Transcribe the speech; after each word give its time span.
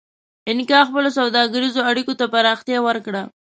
اینکا 0.47 0.79
خپلو 0.89 1.09
سوداګریزو 1.19 1.81
اړیکو 1.89 2.13
ته 2.19 2.25
پراختیا 2.33 2.77
ورکړه. 2.83 3.21